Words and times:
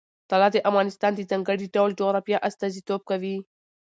طلا 0.29 0.47
د 0.53 0.57
افغانستان 0.69 1.11
د 1.15 1.21
ځانګړي 1.29 1.67
ډول 1.75 1.91
جغرافیه 1.99 2.43
استازیتوب 2.47 3.01
کوي. 3.09 3.37